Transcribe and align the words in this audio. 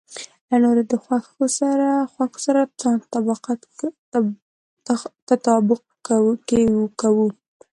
له 0.49 0.55
نورو 0.63 0.83
د 0.91 0.93
خوښو 1.03 1.45
سره 2.39 2.59
ځان 2.81 2.97
تطابق 5.29 5.85
کې 6.47 6.61
کوو. 7.01 7.27